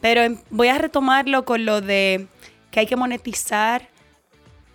[0.00, 2.28] Pero em, voy a retomarlo con lo de
[2.70, 3.88] que hay que monetizar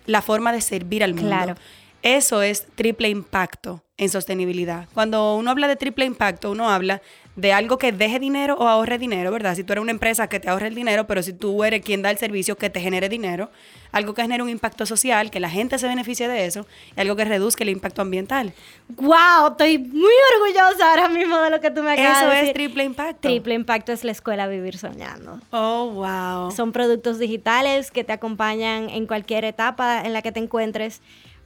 [0.04, 1.28] la forma de servir al mundo.
[1.28, 1.54] Claro.
[2.02, 4.86] Eso es triple impacto en sostenibilidad.
[4.92, 7.00] Cuando uno habla de triple impacto, uno habla
[7.36, 9.54] de algo que deje dinero o ahorre dinero, ¿verdad?
[9.54, 12.02] Si tú eres una empresa que te ahorre el dinero, pero si tú eres quien
[12.02, 13.50] da el servicio que te genere dinero,
[13.92, 16.66] algo que genere un impacto social, que la gente se beneficie de eso,
[16.96, 18.52] y algo que reduzca el impacto ambiental.
[18.88, 19.52] ¡Wow!
[19.52, 22.54] Estoy muy orgullosa ahora mismo de lo que tú me acabas Eso de es decir.
[22.54, 23.28] triple impacto.
[23.28, 25.40] Triple impacto es la escuela Vivir Soñando.
[25.50, 26.50] Oh, wow.
[26.50, 31.00] Son productos digitales que te acompañan en cualquier etapa en la que te encuentres.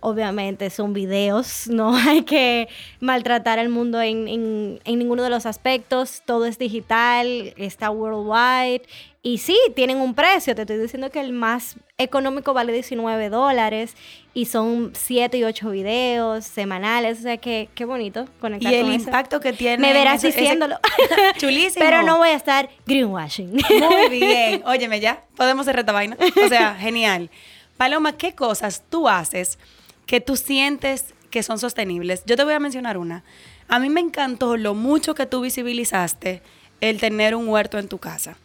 [0.06, 2.68] Obviamente son videos, no hay que
[3.00, 6.22] maltratar al mundo en, en- en ninguno de los aspectos.
[6.26, 8.82] Todo es digital, está worldwide.
[9.22, 10.54] Y sí, tienen un precio.
[10.54, 13.94] Te estoy diciendo que el más económico vale 19 dólares
[14.34, 17.20] y son 7 y 8 videos semanales.
[17.20, 19.04] O sea que qué bonito conectar y el con eso.
[19.06, 19.78] impacto que tiene.
[19.78, 20.76] Me verás ese- diciéndolo.
[21.38, 21.82] Chulísimo.
[21.82, 23.52] Pero no voy a estar greenwashing.
[23.54, 24.62] Muy bien.
[24.66, 26.18] Óyeme ya, podemos hacer esta vaina.
[26.44, 27.30] O sea, genial.
[27.78, 29.58] Paloma, ¿qué cosas tú haces
[30.06, 32.22] que tú sientes que son sostenibles?
[32.26, 33.24] Yo te voy a mencionar una.
[33.68, 36.42] A mí me encantó lo mucho que tú visibilizaste
[36.80, 38.36] el tener un huerto en tu casa.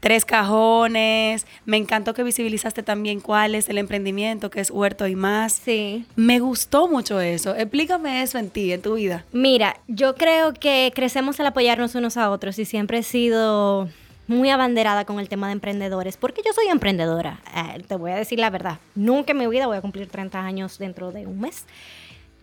[0.00, 1.46] Tres cajones.
[1.64, 5.52] Me encantó que visibilizaste también cuál es el emprendimiento, que es huerto y más.
[5.52, 6.06] sí.
[6.16, 7.54] Me gustó mucho eso.
[7.54, 9.24] Explícame eso en ti, en tu vida.
[9.32, 13.88] Mira, yo creo que crecemos al apoyarnos unos a otros y siempre he sido
[14.32, 18.16] muy abanderada con el tema de emprendedores, porque yo soy emprendedora, eh, te voy a
[18.16, 21.40] decir la verdad, nunca en mi vida voy a cumplir 30 años dentro de un
[21.40, 21.66] mes,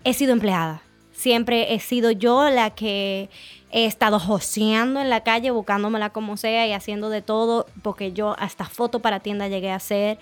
[0.04, 3.30] he sido empleada, siempre he sido yo la que
[3.72, 8.36] he estado joseando en la calle, buscándomela como sea y haciendo de todo, porque yo
[8.40, 10.18] hasta foto para tienda llegué a hacer,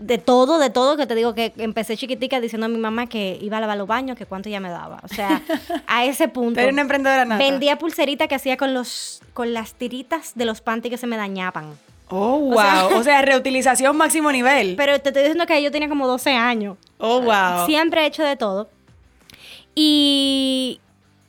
[0.00, 3.38] de todo, de todo, que te digo que empecé chiquitica diciendo a mi mamá que
[3.40, 5.00] iba a lavar los baños, que cuánto ella me daba.
[5.02, 5.42] O sea,
[5.86, 6.54] a ese punto.
[6.56, 7.42] Pero una emprendedora nata.
[7.42, 11.16] Vendía pulserita que hacía con los con las tiritas de los panties que se me
[11.16, 11.66] dañaban.
[12.10, 12.54] Oh, wow.
[12.58, 14.74] sea- O sea, reutilización máximo nivel.
[14.76, 16.76] Pero te estoy diciendo que yo tenía como 12 años.
[16.98, 17.66] oh, wow.
[17.66, 18.68] Siempre he hecho de todo.
[19.74, 20.80] Y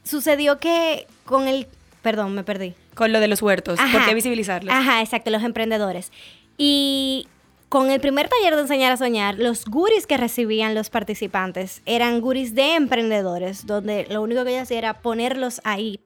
[0.03, 1.67] sucedió que con el...
[2.01, 2.73] Perdón, me perdí.
[2.95, 3.79] Con lo de los huertos.
[3.79, 3.91] Ajá.
[3.97, 4.73] ¿Por qué visibilizarlos?
[4.73, 6.11] Ajá, exacto, los emprendedores.
[6.57, 7.27] Y
[7.69, 12.19] con el primer taller de enseñar a soñar, los guris que recibían los participantes eran
[12.19, 15.99] guris de emprendedores, donde lo único que yo hacía era ponerlos ahí,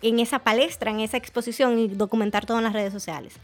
[0.00, 3.34] en esa palestra, en esa exposición y documentar todo en las redes sociales.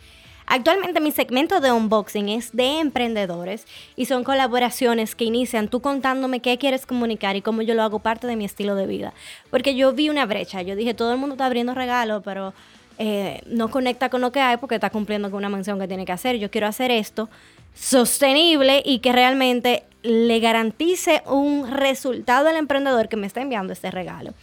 [0.47, 6.41] Actualmente mi segmento de unboxing es de emprendedores y son colaboraciones que inician tú contándome
[6.41, 9.13] qué quieres comunicar y cómo yo lo hago parte de mi estilo de vida.
[9.51, 12.55] Porque yo vi una brecha, yo dije, todo el mundo está abriendo regalos, pero
[12.97, 16.07] eh, no conecta con lo que hay porque está cumpliendo con una mención que tiene
[16.07, 16.37] que hacer.
[16.37, 17.29] Yo quiero hacer esto
[17.75, 23.91] sostenible y que realmente le garantice un resultado al emprendedor que me está enviando este
[23.91, 24.35] regalo.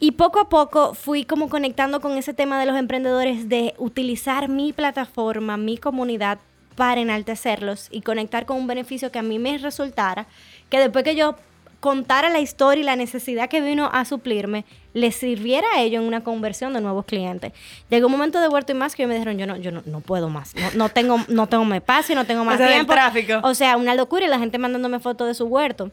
[0.00, 4.48] Y poco a poco fui como conectando con ese tema de los emprendedores de utilizar
[4.48, 6.38] mi plataforma, mi comunidad
[6.76, 10.28] para enaltecerlos y conectar con un beneficio que a mí me resultara,
[10.70, 11.34] que después que yo
[11.80, 14.64] contara la historia y la necesidad que vino a suplirme,
[14.94, 17.52] les sirviera a ellos en una conversión de nuevos clientes.
[17.88, 20.00] Llegó un momento de Huerto y más que me dijeron, yo no, yo no, no
[20.00, 22.92] puedo más, no, no tengo, no tengo más espacio, no tengo más sea, tiempo.
[22.92, 23.34] tráfico.
[23.42, 25.90] O sea, una locura y la gente mandándome fotos de su huerto.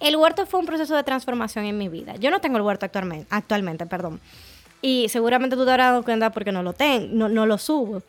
[0.00, 2.16] El huerto fue un proceso de transformación en mi vida.
[2.16, 4.20] Yo no tengo el huerto actualmente, actualmente perdón.
[4.82, 8.02] Y seguramente tú te habrás dado cuenta porque no lo tengo, no, no lo subo.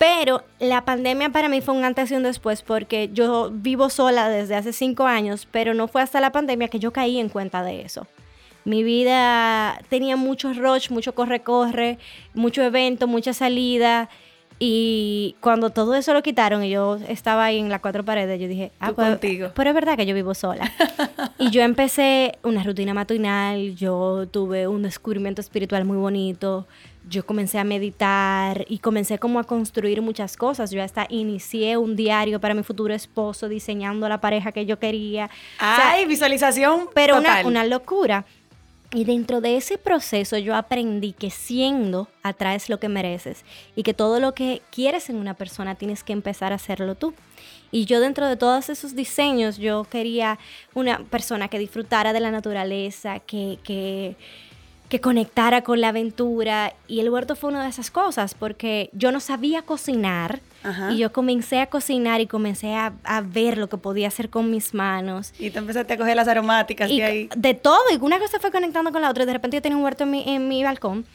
[0.00, 4.30] Pero la pandemia para mí fue un antes y un después porque yo vivo sola
[4.30, 7.62] desde hace cinco años, pero no fue hasta la pandemia que yo caí en cuenta
[7.62, 8.06] de eso.
[8.64, 11.98] Mi vida tenía mucho rush, mucho corre-corre,
[12.32, 14.08] mucho evento, mucha salida.
[14.58, 18.48] Y cuando todo eso lo quitaron y yo estaba ahí en las cuatro paredes, yo
[18.48, 19.50] dije, ah, pues, contigo.
[19.54, 20.72] pero es verdad que yo vivo sola.
[21.38, 26.66] y yo empecé una rutina matinal, yo tuve un descubrimiento espiritual muy bonito,
[27.10, 30.70] yo comencé a meditar y comencé como a construir muchas cosas.
[30.70, 35.26] Yo hasta inicié un diario para mi futuro esposo, diseñando la pareja que yo quería.
[35.56, 36.88] O sea, Ay, visualización.
[36.94, 37.46] pero una, total.
[37.46, 38.24] una locura.
[38.92, 43.44] Y dentro de ese proceso yo aprendí que siendo atraes lo que mereces
[43.76, 47.14] y que todo lo que quieres en una persona tienes que empezar a hacerlo tú.
[47.72, 50.38] Y yo dentro de todos esos diseños yo quería
[50.74, 54.16] una persona que disfrutara de la naturaleza, que, que,
[54.90, 56.74] que conectara con la aventura.
[56.86, 60.92] Y el huerto fue una de esas cosas porque yo no sabía cocinar Ajá.
[60.92, 64.50] y yo comencé a cocinar y comencé a, a ver lo que podía hacer con
[64.50, 65.32] mis manos.
[65.38, 67.28] Y tú empezaste a coger las aromáticas Y de ahí.
[67.34, 69.24] de todo, y una cosa fue conectando con la otra.
[69.24, 71.06] De repente yo tenía un huerto en mi, en mi balcón.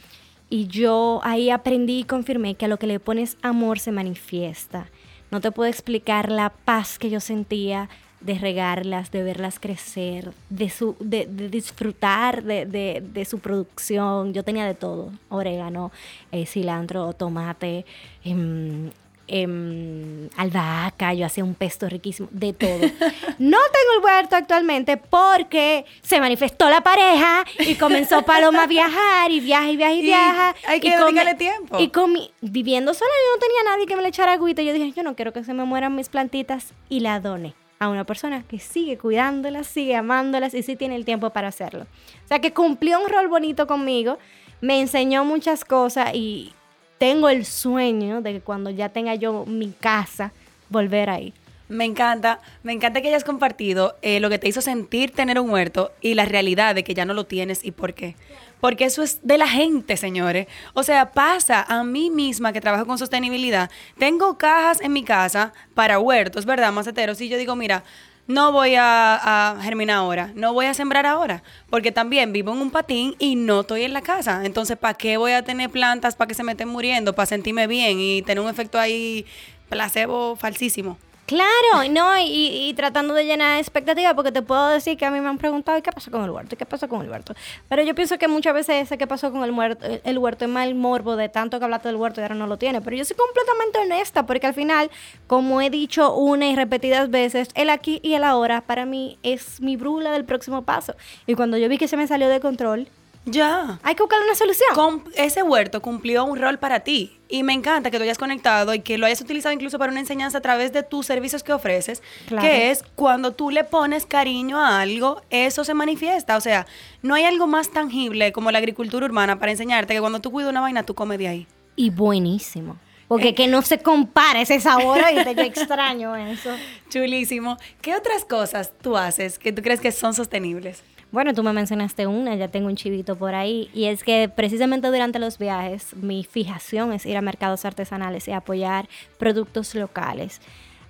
[0.48, 4.86] Y yo ahí aprendí y confirmé que a lo que le pones amor se manifiesta.
[5.30, 7.88] No te puedo explicar la paz que yo sentía
[8.26, 14.34] de regarlas, de verlas crecer, de, su, de, disfrutar de, su producción.
[14.34, 15.92] Yo tenía de todo, orégano,
[16.32, 17.86] eh, cilantro, tomate,
[18.24, 18.90] em,
[19.28, 22.80] eh, albahaca, yo hacía un pesto riquísimo, de todo.
[23.38, 29.30] No tengo el huerto actualmente porque se manifestó la pareja y comenzó Paloma a viajar
[29.30, 30.54] y viaja y viaja y, viaja.
[30.66, 31.78] Hay que dedicarle tiempo.
[31.78, 34.62] Y con viviendo sola yo no tenía nadie que me le echara agüita.
[34.62, 37.88] Yo dije, yo no quiero que se me mueran mis plantitas y la doné a
[37.88, 41.86] una persona que sigue cuidándolas, sigue amándolas y sí tiene el tiempo para hacerlo.
[42.24, 44.18] O sea que cumplió un rol bonito conmigo,
[44.60, 46.52] me enseñó muchas cosas y,
[46.98, 50.32] tengo el sueño de que cuando ya tenga yo mi casa,
[50.68, 51.32] volver ahí.
[51.68, 55.50] Me encanta, me encanta que hayas compartido eh, lo que te hizo sentir tener un
[55.50, 58.14] huerto y la realidad de que ya no lo tienes y por qué.
[58.60, 60.46] Porque eso es de la gente, señores.
[60.74, 63.70] O sea, pasa a mí misma que trabajo con sostenibilidad.
[63.98, 66.72] Tengo cajas en mi casa para huertos, ¿verdad?
[66.72, 67.20] Maceteros.
[67.20, 67.82] Y yo digo, mira,
[68.28, 72.70] no voy a, germinar ahora, no voy a sembrar ahora, porque también vivo en un
[72.70, 74.44] patín y no estoy en la casa.
[74.44, 78.00] Entonces, ¿para qué voy a tener plantas para que se me muriendo, para sentirme bien
[78.00, 79.26] y tener un efecto ahí
[79.68, 80.98] placebo falsísimo?
[81.26, 85.28] Claro, no, y, tratando de llenar expectativas, porque te puedo decir que a mí me
[85.28, 86.54] han preguntado, ¿y qué pasó con el huerto?
[86.54, 87.34] ¿Y qué pasó con el huerto?
[87.68, 90.50] Pero yo pienso que muchas veces ese que pasó con el, huerto, el huerto es
[90.52, 92.80] mal morbo de tanto que hablaste del huerto y ahora no lo tiene.
[92.80, 94.88] Pero yo soy completamente honesta, porque al final,
[95.26, 99.60] como he dicho una y repetidas veces, el aquí y el ahora para mí es
[99.60, 100.94] mi brula del próximo paso.
[101.26, 102.86] Y cuando yo vi que se me salió de control,
[103.26, 103.80] ya.
[103.82, 105.02] Hay que buscar una solución.
[105.16, 107.18] ese huerto cumplió un rol para ti.
[107.28, 109.98] Y me encanta que tú hayas conectado y que lo hayas utilizado incluso para una
[109.98, 112.04] enseñanza a través de tus servicios que ofreces.
[112.28, 116.36] Que es cuando tú le pones cariño a algo, eso se manifiesta.
[116.36, 116.66] O sea,
[117.02, 120.50] no hay algo más tangible como la agricultura urbana para enseñarte que cuando tú cuidas
[120.50, 121.46] una vaina, tú comes de ahí.
[121.74, 122.76] Y buenísimo.
[123.08, 123.34] Porque eh.
[123.34, 126.50] que no se compara ese sabor y te extraño eso.
[126.90, 127.56] Chulísimo.
[127.80, 130.84] ¿Qué otras cosas tú haces que tú crees que son sostenibles?
[131.12, 134.88] Bueno, tú me mencionaste una, ya tengo un chivito por ahí, y es que precisamente
[134.88, 138.88] durante los viajes mi fijación es ir a mercados artesanales y apoyar
[139.18, 140.40] productos locales.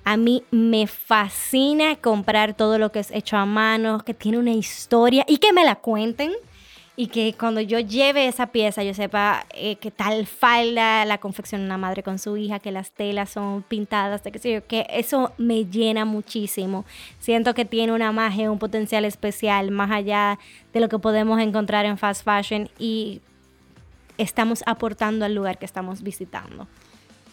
[0.05, 4.53] A mí me fascina comprar todo lo que es hecho a mano, que tiene una
[4.53, 6.33] historia y que me la cuenten
[6.97, 11.63] y que cuando yo lleve esa pieza yo sepa eh, que tal falda la confecciona
[11.65, 15.33] una madre con su hija, que las telas son pintadas, qué sé yo, que eso
[15.37, 16.87] me llena muchísimo.
[17.19, 20.39] Siento que tiene una magia, un potencial especial más allá
[20.73, 23.21] de lo que podemos encontrar en fast fashion y
[24.17, 26.67] estamos aportando al lugar que estamos visitando.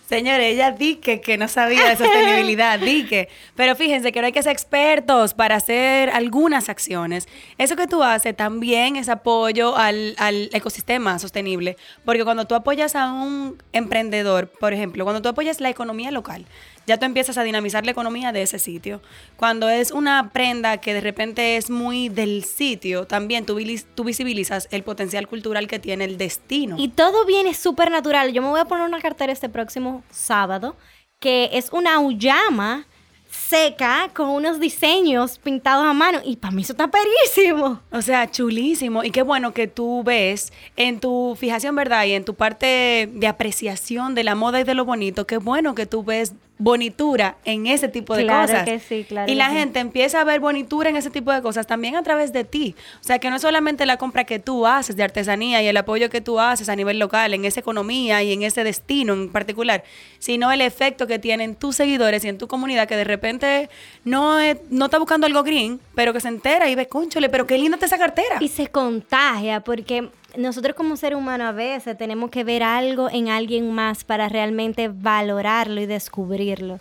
[0.08, 3.30] Señores, ella dique que no sabía de sostenibilidad, dique.
[3.56, 7.28] Pero fíjense que no hay que ser expertos para hacer algunas acciones.
[7.58, 11.78] Eso que tú haces también es apoyo al, al ecosistema sostenible.
[12.04, 16.46] Porque cuando tú apoyas a un emprendedor, por ejemplo, cuando tú apoyas la economía local,
[16.86, 19.02] ya tú empiezas a dinamizar la economía de ese sitio.
[19.38, 23.60] Cuando es una prenda que de repente es muy del sitio, también tú,
[23.96, 26.76] tú visibilizas el potencial cultural que tiene el destino.
[26.78, 28.34] Y todo viene súper natural.
[28.34, 30.76] Yo me voy a poner una cartera este próximo sábado
[31.20, 32.86] que es una uyama
[33.34, 36.20] seca con unos diseños pintados a mano.
[36.24, 37.82] Y para mí eso está perísimo.
[37.92, 39.04] O sea, chulísimo.
[39.04, 42.06] Y qué bueno que tú ves en tu fijación, ¿verdad?
[42.06, 45.76] Y en tu parte de apreciación de la moda y de lo bonito, qué bueno
[45.76, 48.66] que tú ves bonitura en ese tipo de claro cosas.
[48.66, 51.68] Que sí, claro y la gente empieza a ver bonitura en ese tipo de cosas
[51.68, 52.76] también a través de ti.
[53.02, 55.78] O sea, que no es solamente la compra que tú haces de artesanía y el
[55.78, 59.30] apoyo que tú haces a nivel local, en esa economía y en ese destino en
[59.30, 59.84] particular,
[60.20, 63.70] sino el efecto que tienen tus seguidores y en tu comunidad que de repente
[64.06, 64.38] no,
[64.70, 67.76] no está buscando algo green, pero que se entera y ve, conchole, pero qué linda
[67.76, 68.38] está esa cartera.
[68.40, 73.30] Y se contagia porque nosotros como ser humano a veces tenemos que ver algo en
[73.30, 76.80] alguien más para realmente valorarlo y descubrirlo.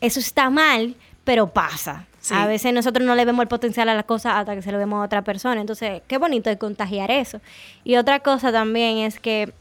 [0.00, 2.06] Eso está mal, pero pasa.
[2.30, 4.78] A veces nosotros no le vemos el potencial a la cosa hasta que se lo
[4.78, 5.60] vemos a otra persona.
[5.60, 7.40] Entonces, qué bonito de contagiar eso.
[7.82, 9.52] Y otra cosa también es que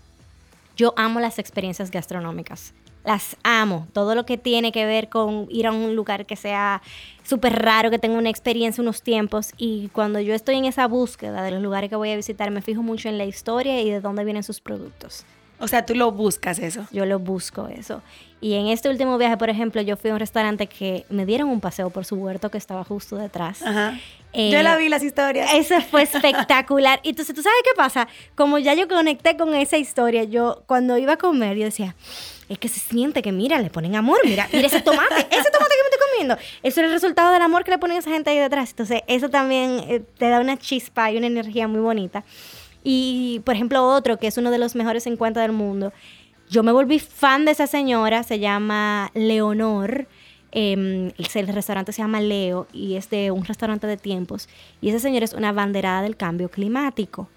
[0.75, 3.88] yo amo las experiencias gastronómicas las amo.
[3.93, 6.81] Todo lo que tiene que ver con ir a un lugar que sea
[7.23, 9.51] súper raro, que tenga una experiencia, unos tiempos.
[9.57, 12.62] Y cuando yo estoy en esa búsqueda de los lugares que voy a visitar, me
[12.62, 15.25] fijo mucho en la historia y de dónde vienen sus productos.
[15.62, 16.88] O sea, tú lo buscas eso.
[16.91, 18.01] Yo lo busco eso.
[18.39, 21.49] Y en este último viaje, por ejemplo, yo fui a un restaurante que me dieron
[21.49, 23.62] un paseo por su huerto que estaba justo detrás.
[23.62, 23.99] Ajá.
[24.31, 25.51] Eh, yo la vi las historias.
[25.53, 27.01] Eso fue espectacular.
[27.03, 28.07] y entonces, ¿tú sabes qué pasa?
[28.35, 31.95] Como ya yo conecté con esa historia, yo cuando iba a comer, yo decía,
[32.49, 35.75] es que se siente que, mira, le ponen amor, mira, mira ese tomate, ese tomate
[35.75, 36.33] que me estoy comiendo.
[36.63, 38.71] Eso es el resultado del amor que le ponen a esa gente ahí detrás.
[38.71, 42.23] Entonces, eso también eh, te da una chispa y una energía muy bonita.
[42.83, 45.93] Y, por ejemplo, otro que es uno de los mejores en cuenta del mundo,
[46.49, 50.07] yo me volví fan de esa señora, se llama Leonor.
[50.51, 54.49] Em, el restaurante se llama Leo y es de un restaurante de tiempos.
[54.81, 57.29] Y esa señora es una banderada del cambio climático.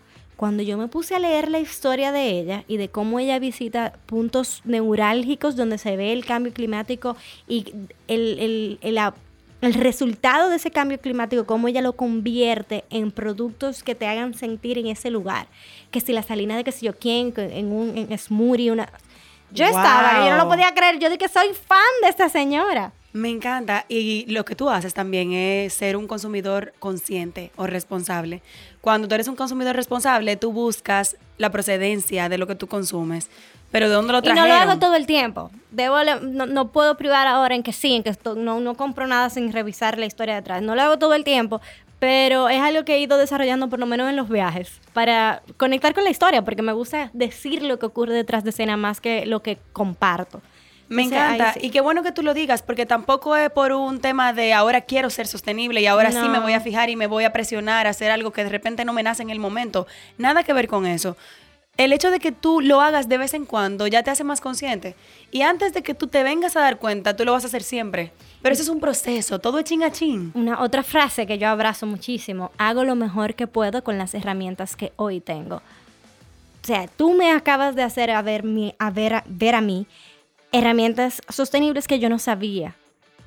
[0.43, 3.93] Cuando yo me puse a leer la historia de ella y de cómo ella visita
[4.07, 7.73] puntos neurálgicos donde se ve el cambio climático y
[8.09, 14.09] el, el resultado de ese cambio climático, cómo ella lo convierte en productos que te
[14.09, 15.47] hagan sentir en ese lugar.
[15.93, 18.93] Que si la salina de que sé yo quién, en un en smoothie, una...
[19.53, 22.93] Yo estaba, yo no lo podía creer, yo dije que soy fan de esta señora.
[23.13, 23.85] Me encanta.
[23.89, 28.43] Y lo que tú haces también es ser un consumidor consciente o responsable.
[28.81, 33.29] Cuando tú eres un consumidor responsable, tú buscas la procedencia de lo que tú consumes.
[33.71, 34.47] Pero ¿de dónde lo trajeron?
[34.47, 35.51] Y no lo hago todo el tiempo.
[35.71, 39.53] Debo, no, puedo privar ahora en que sí, en que no, no compro nada sin
[39.53, 40.63] revisar la historia detrás.
[40.63, 41.61] No lo hago todo el tiempo,
[41.99, 45.95] pero es algo que he ido desarrollando por lo menos en los viajes para conectar
[45.95, 49.25] con la historia, porque me gusta decir lo que ocurre detrás de escena más que
[49.25, 50.43] lo que comparto.
[50.89, 51.55] Me encanta.
[51.61, 54.83] Y qué bueno que tú lo digas, porque tampoco es por un tema de ahora
[54.83, 57.87] quiero ser sostenible y ahora sí me voy a fijar y me voy a presionar
[57.87, 59.87] a hacer algo que de repente no me nace en el momento.
[60.19, 61.17] Nada que ver con eso.
[61.79, 64.43] El hecho de que tú lo hagas de vez en cuando ya te hace más
[64.43, 64.95] consciente.
[65.31, 67.63] Y antes de que tú te vengas a dar cuenta, tú lo vas a hacer
[67.63, 68.13] siempre.
[68.43, 70.33] Pero eso es un proceso, todo es chin a chin.
[70.35, 74.77] Una otra frase que yo abrazo muchísimo, hago lo mejor que puedo con las herramientas
[74.77, 75.57] que hoy tengo.
[75.57, 78.45] O sea, tú me acabas de hacer a ver,
[78.79, 79.87] a ver, ver a mí
[80.53, 82.77] herramientas sostenibles que yo no sabía.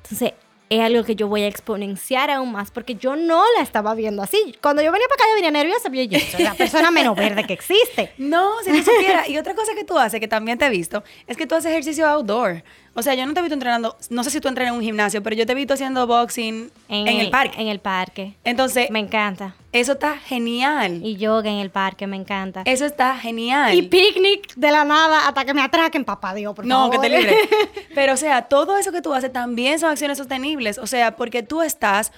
[0.02, 0.32] Entonces,
[0.68, 4.22] es algo que yo voy a exponenciar aún más porque yo no la estaba viendo
[4.22, 4.56] así.
[4.60, 7.52] Cuando yo venía para acá, yo venía nerviosa, yo, soy la persona menos verde que
[7.52, 8.12] existe.
[8.18, 9.28] No, si no supiera.
[9.28, 11.70] Y otra cosa que tú haces, que también te he visto, es que tú haces
[11.70, 12.64] ejercicio outdoor.
[12.96, 14.82] O sea, yo no te he visto entrenando, no sé si tú entrenas en un
[14.82, 17.60] gimnasio, pero yo te he visto haciendo boxing en, el, parque.
[17.60, 18.34] En el parque.
[18.42, 19.54] Entonces, me encanta.
[19.70, 21.00] Eso está genial.
[21.04, 22.62] Y yoga en el parque, me encanta.
[22.64, 23.74] Eso está genial.
[23.74, 26.92] Y picnic de la nada hasta que me atraquen, papá Dios, por no, favor.
[26.92, 27.36] que te libre.
[27.94, 30.78] pero, o sea, todo eso que tú haces también son acciones sostenibles.
[30.78, 32.12] O sea, porque tú estás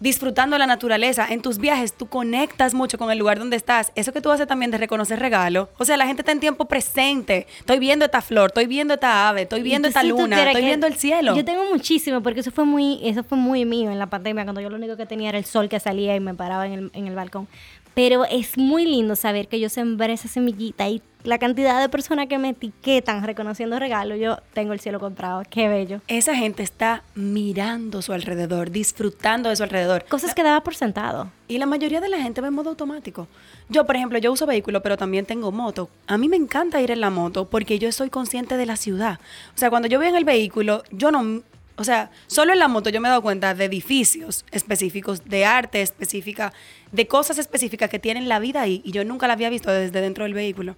[0.00, 1.26] disfrutando la naturaleza.
[1.30, 3.92] En tus viajes tú conectas mucho con el lugar donde estás.
[3.94, 5.68] Eso que tú haces también de reconocer regalo.
[5.78, 7.46] O sea, la gente está en tiempo presente.
[7.58, 10.94] Estoy viendo esta flor, estoy viendo esta ave, estoy viendo esta luna, estoy viendo el
[10.94, 11.36] cielo.
[11.36, 14.60] Yo tengo muchísimo porque eso fue muy eso fue muy mío en la pandemia cuando
[14.60, 16.90] yo lo único que tenía era el sol que salía y me paraba en el,
[16.94, 17.46] en el balcón.
[17.94, 22.28] Pero es muy lindo saber que yo sembré esa semillita y la cantidad de personas
[22.28, 25.42] que me etiquetan reconociendo regalos, yo tengo el cielo comprado.
[25.50, 26.00] Qué bello.
[26.08, 30.04] Esa gente está mirando su alrededor, disfrutando de su alrededor.
[30.06, 31.30] Cosas que daba por sentado.
[31.46, 33.28] Y la mayoría de la gente va en modo automático.
[33.68, 35.90] Yo, por ejemplo, yo uso vehículo, pero también tengo moto.
[36.06, 39.20] A mí me encanta ir en la moto porque yo soy consciente de la ciudad.
[39.54, 41.42] O sea, cuando yo voy en el vehículo, yo no
[41.80, 45.46] o sea, solo en la moto yo me he dado cuenta de edificios específicos, de
[45.46, 46.52] arte específica,
[46.92, 50.00] de cosas específicas que tienen la vida ahí y yo nunca la había visto desde
[50.00, 50.76] dentro del vehículo.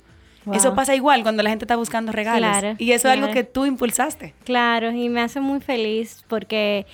[0.53, 2.75] Eso pasa igual cuando la gente está buscando regalos.
[2.79, 4.35] y eso es algo que tú impulsaste.
[4.44, 6.85] Claro, y me hace muy feliz porque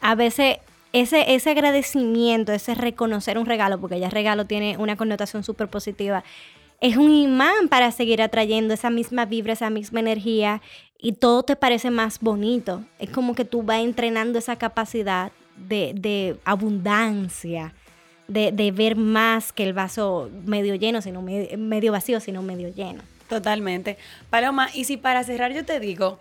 [0.00, 0.58] a veces
[0.92, 6.24] ese, ese agradecimiento, ese reconocer un regalo, porque ya regalo tiene una connotación súper positiva,
[6.80, 10.62] es un imán para seguir atrayendo esa misma vibra, esa misma energía
[10.98, 12.84] y todo te parece más bonito.
[12.98, 17.74] Es como que tú vas entrenando esa capacidad de, abundancia,
[18.28, 23.02] de, ver más que el vaso medio lleno, sino medio, vacío, sino medio lleno.
[23.28, 23.98] Totalmente.
[24.30, 26.18] Paloma, y si para cerrar yo te digo,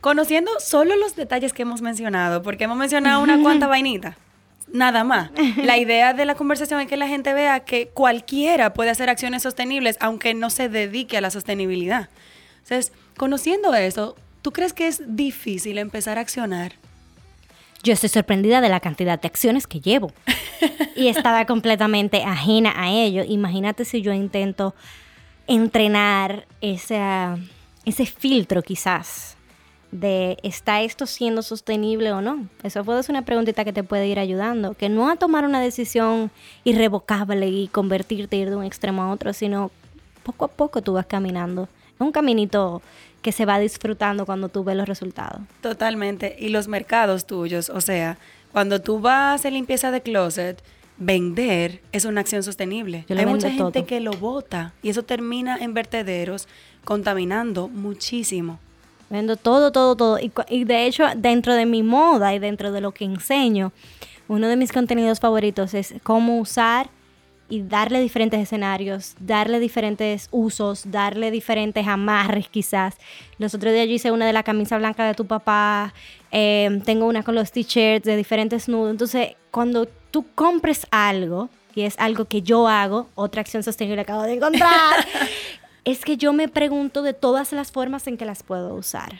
[0.00, 4.16] conociendo solo los detalles que hemos mencionado, porque hemos mencionado una cuanta vainita,
[4.68, 5.30] nada más.
[5.56, 9.42] La idea de la conversación es que la gente vea que cualquiera puede hacer acciones
[9.42, 12.10] sostenibles, aunque no se dedique a la sostenibilidad.
[12.62, 16.72] Entonces, conociendo eso, ¿tú crees que es difícil empezar a accionar?
[17.84, 20.10] Yo estoy sorprendida de la cantidad de acciones que llevo.
[20.96, 23.24] y estaba completamente ajena a ello.
[23.28, 24.74] Imagínate si yo intento
[25.46, 26.98] entrenar ese,
[27.84, 29.36] ese filtro quizás
[29.90, 32.48] de ¿está esto siendo sostenible o no?
[32.62, 35.60] Eso puede ser una preguntita que te puede ir ayudando, que no a tomar una
[35.60, 36.30] decisión
[36.64, 39.70] irrevocable y convertirte ir de un extremo a otro, sino
[40.24, 41.68] poco a poco tú vas caminando.
[41.98, 42.82] Un caminito
[43.22, 45.40] que se va disfrutando cuando tú ves los resultados.
[45.62, 46.36] Totalmente.
[46.38, 48.18] Y los mercados tuyos, o sea,
[48.52, 50.62] cuando tú vas a limpieza de closet,
[50.98, 53.04] vender es una acción sostenible.
[53.08, 56.48] Hay mucha gente que lo bota y eso termina en vertederos
[56.84, 58.58] contaminando muchísimo.
[59.10, 60.18] Vendo todo, todo, todo.
[60.48, 63.72] Y, de hecho, dentro de mi moda y dentro de lo que enseño,
[64.28, 66.88] uno de mis contenidos favoritos es cómo usar
[67.48, 72.96] y darle diferentes escenarios, darle diferentes usos, darle diferentes amarres quizás.
[73.38, 75.92] Los otros días yo hice una de la camisa blanca de tu papá,
[76.30, 78.90] eh, tengo una con los t-shirts de diferentes nudos.
[78.90, 84.22] Entonces, cuando tú compres algo, y es algo que yo hago, otra acción sostenible acabo
[84.22, 85.06] de encontrar,
[85.84, 89.12] es que yo me pregunto de todas las formas en que las puedo usar.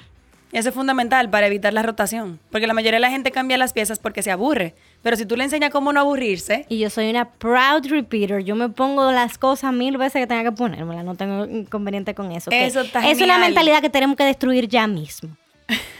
[0.52, 3.72] Eso es fundamental para evitar la rotación, porque la mayoría de la gente cambia las
[3.72, 4.76] piezas porque se aburre.
[5.04, 8.42] Pero si tú le enseñas cómo no aburrirse, Y yo soy una proud repeater.
[8.42, 11.04] Yo me pongo las cosas mil veces que tenga que ponérmelas.
[11.04, 12.50] No tengo inconveniente con eso.
[12.50, 15.28] Eso está Es una mentalidad que tenemos que destruir ya mismo.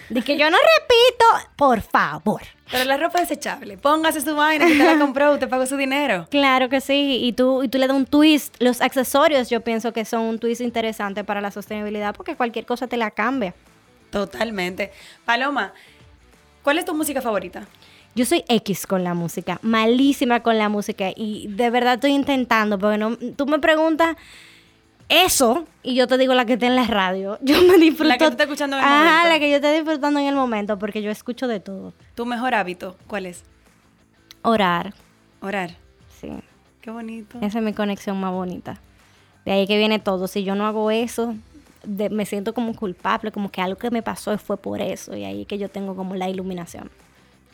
[0.08, 1.24] De que yo no repito,
[1.56, 2.42] por favor.
[2.70, 3.76] pero la ropa es desechable.
[3.76, 6.26] Póngase su vaina, que te la compró, usted pagó su dinero.
[6.30, 7.18] Claro que sí.
[7.22, 8.56] Y tú, y tú le das un twist.
[8.58, 12.86] Los accesorios yo pienso que son un twist interesante para la sostenibilidad porque cualquier cosa
[12.86, 13.54] te la cambia.
[14.10, 14.92] Totalmente.
[15.26, 15.74] Paloma,
[16.62, 17.66] ¿cuál es tu música favorita?
[18.14, 22.78] Yo soy X con la música, malísima con la música y de verdad estoy intentando
[22.78, 24.16] porque no, tú me preguntas
[25.08, 27.38] eso y yo te digo la que está en la radio.
[27.42, 28.04] Yo me disfruto.
[28.08, 29.28] La que tú estás escuchando en el Ajá, momento.
[29.28, 31.92] la que yo estoy disfrutando en el momento porque yo escucho de todo.
[32.14, 33.44] ¿Tu mejor hábito cuál es?
[34.42, 34.94] Orar,
[35.40, 35.76] Orar.
[36.20, 36.28] sí.
[36.80, 37.38] Qué bonito.
[37.40, 38.78] Esa es mi conexión más bonita.
[39.46, 40.26] De ahí que viene todo.
[40.28, 41.34] Si yo no hago eso,
[41.82, 45.16] de- me siento como culpable, como que algo que me pasó fue por eso.
[45.16, 46.90] Y ahí que yo tengo como la iluminación.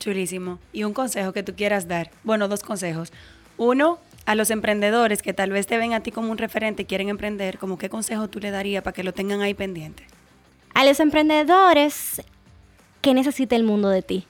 [0.01, 0.59] Chulísimo.
[0.72, 2.11] Y un consejo que tú quieras dar.
[2.24, 3.12] Bueno, dos consejos.
[3.59, 6.86] Uno, a los emprendedores que tal vez te ven a ti como un referente y
[6.86, 10.05] quieren emprender, como qué consejo tú le darías para que lo tengan ahí pendiente.
[10.74, 12.22] A los emprendedores,
[13.03, 14.26] ¿qué necesita el mundo de ti?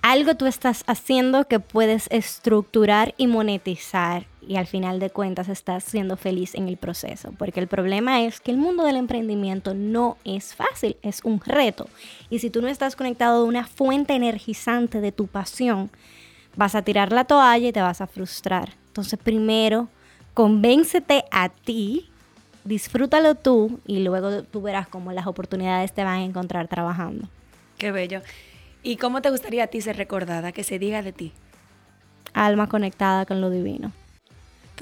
[0.00, 5.84] Algo tú estás haciendo que puedes estructurar y monetizar y al final de cuentas estás
[5.84, 7.32] siendo feliz en el proceso.
[7.38, 11.88] Porque el problema es que el mundo del emprendimiento no es fácil, es un reto.
[12.30, 15.90] Y si tú no estás conectado a una fuente energizante de tu pasión,
[16.56, 18.74] vas a tirar la toalla y te vas a frustrar.
[18.88, 19.88] Entonces primero,
[20.34, 22.08] convéncete a ti
[22.64, 27.28] disfrútalo tú y luego tú verás cómo las oportunidades te van a encontrar trabajando.
[27.78, 28.22] Qué bello.
[28.82, 31.32] ¿Y cómo te gustaría a ti ser recordada, que se diga de ti?
[32.34, 33.92] Alma conectada con lo divino.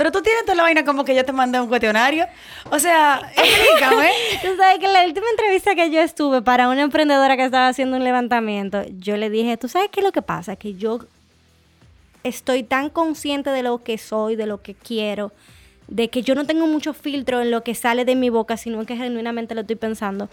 [0.01, 2.27] Pero tú tienes toda la vaina como que yo te mandé un cuestionario.
[2.71, 4.09] O sea, explícame.
[4.43, 7.69] Tú sabes que en la última entrevista que yo estuve para una emprendedora que estaba
[7.69, 11.01] haciendo un levantamiento, yo le dije, tú sabes qué es lo que pasa, que yo
[12.25, 15.33] estoy tan consciente de lo que soy, de lo que quiero,
[15.87, 18.87] de que yo no tengo mucho filtro en lo que sale de mi boca, sino
[18.87, 20.31] que genuinamente lo estoy pensando.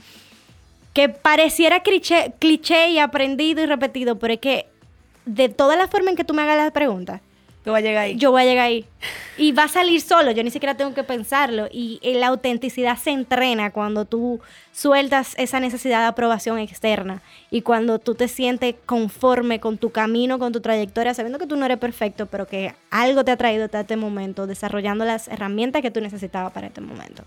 [0.94, 4.66] Que pareciera cliché, cliché y aprendido y repetido, pero es que
[5.26, 7.20] de toda la forma en que tú me hagas las preguntas,
[7.68, 8.16] Tú vas a llegar ahí.
[8.16, 8.86] yo voy a llegar ahí.
[9.38, 11.68] Y va a salir solo, yo ni siquiera tengo que pensarlo.
[11.70, 14.40] Y eh, la autenticidad se entrena cuando tú
[14.72, 20.40] sueltas esa necesidad de aprobación externa y cuando tú te sientes conforme con tu camino,
[20.40, 23.66] con tu trayectoria, sabiendo que tú no eres perfecto, pero que algo te ha traído
[23.66, 27.24] hasta este momento, desarrollando las herramientas que tú necesitabas para este momento.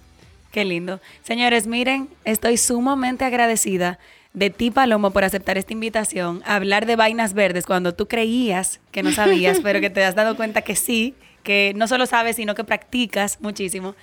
[0.52, 1.00] Qué lindo.
[1.22, 3.98] Señores, miren, estoy sumamente agradecida
[4.32, 8.80] de ti, Paloma, por aceptar esta invitación a hablar de vainas verdes cuando tú creías
[8.92, 12.36] que no sabías, pero que te has dado cuenta que sí, que no solo sabes,
[12.36, 13.94] sino que practicas muchísimo.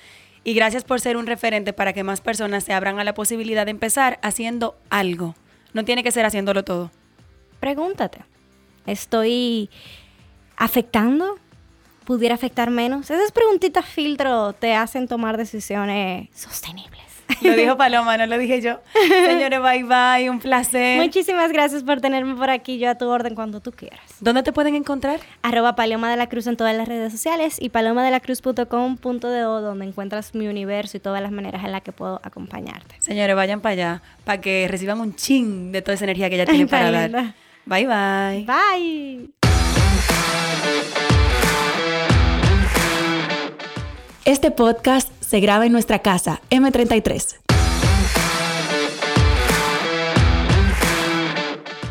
[0.44, 3.66] Y gracias por ser un referente para que más personas se abran a la posibilidad
[3.66, 5.36] de empezar haciendo algo.
[5.74, 6.92] No tiene que ser haciéndolo todo.
[7.60, 8.20] Pregúntate,
[8.86, 9.70] ¿estoy
[10.56, 11.40] afectando?
[12.06, 13.10] ¿Pudiera afectar menos?
[13.10, 17.07] Esas preguntitas filtro te hacen tomar decisiones sostenibles.
[17.42, 18.80] Lo dijo Paloma, no lo dije yo.
[18.94, 21.00] Señores, bye bye, un placer.
[21.02, 24.00] Muchísimas gracias por tenerme por aquí, yo a tu orden cuando tú quieras.
[24.20, 25.20] ¿Dónde te pueden encontrar?
[25.42, 30.48] Arroba Paloma de la Cruz en todas las redes sociales y palomadelacruz.com.do donde encuentras mi
[30.48, 32.96] universo y todas las maneras en las que puedo acompañarte.
[33.00, 36.46] Señores, vayan para allá para que reciban un chin de toda esa energía que ella
[36.46, 37.34] tiene para dar.
[37.66, 38.46] Bye bye.
[38.46, 39.30] Bye.
[44.28, 47.38] Este podcast se graba en nuestra casa, M33.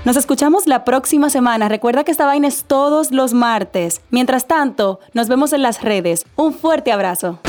[0.04, 1.70] Nos escuchamos la próxima semana.
[1.70, 4.02] Recuerda que esta vaina es todos los martes.
[4.10, 6.26] Mientras tanto, nos vemos en las redes.
[6.36, 7.40] Un fuerte abrazo.